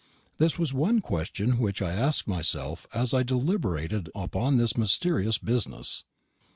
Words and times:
This 0.39 0.57
was 0.57 0.73
one 0.73 0.99
question 1.01 1.59
which 1.59 1.79
I 1.79 1.93
asked 1.93 2.27
myself 2.27 2.87
as 2.91 3.13
I 3.13 3.21
deliberated 3.21 4.09
upon 4.15 4.57
this 4.57 4.75
mysterious 4.75 5.37
business. 5.37 6.05